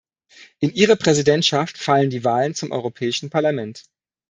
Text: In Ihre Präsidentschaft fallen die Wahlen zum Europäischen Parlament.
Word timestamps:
In 0.57 0.73
Ihre 0.73 0.95
Präsidentschaft 0.95 1.77
fallen 1.77 2.09
die 2.09 2.23
Wahlen 2.23 2.55
zum 2.55 2.71
Europäischen 2.71 3.29
Parlament. 3.29 3.83